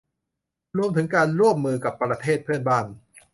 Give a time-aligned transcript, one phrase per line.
[0.77, 2.85] รวมถึงการร่วมมือกับประเทศเพื่อนบ้าน